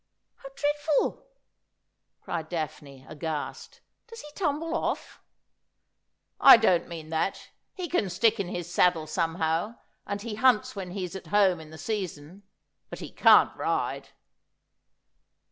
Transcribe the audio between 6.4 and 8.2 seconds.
I don't mean that. He can